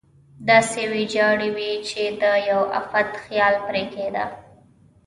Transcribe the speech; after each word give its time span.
داسې 0.49 0.81
ویجاړې 0.91 1.49
وې 1.57 1.71
چې 1.87 2.01
د 2.21 2.23
یوه 2.49 2.65
افت 2.79 3.07
خیال 3.23 3.55
پرې 3.65 3.83
کېده. 3.93 4.25